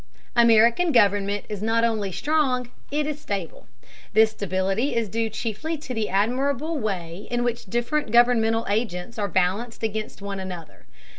American 0.35 0.91
government 0.91 1.45
is 1.47 1.61
not 1.61 1.83
only 1.83 2.11
strong, 2.11 2.71
it 2.89 3.05
is 3.05 3.21
stable. 3.21 3.67
This 4.13 4.31
stability 4.31 4.95
is 4.95 5.07
due 5.07 5.29
chiefly 5.29 5.77
to 5.77 5.93
the 5.93 6.09
admirable 6.09 6.79
way 6.79 7.27
in 7.29 7.43
which 7.43 7.65
different 7.65 8.09
governmental 8.11 8.65
agents 8.67 9.19
are 9.19 9.27
balanced 9.27 9.83
against 9.83 10.19
one 10.19 10.39
another. 10.39 10.87